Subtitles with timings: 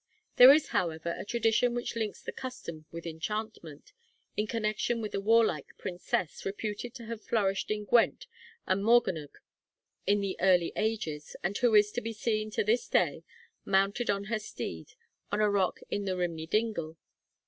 [0.37, 3.93] There is, however, a tradition which links the custom with enchantment,
[4.35, 8.25] in connection with a warlike princess, reputed to have flourished in Gwent
[8.65, 9.29] and Morganwg
[10.07, 13.23] in the early ages, and who is to be seen to this day,
[13.63, 14.93] mounted on her steed,
[15.31, 16.97] on a rock in Rhymney Dingle.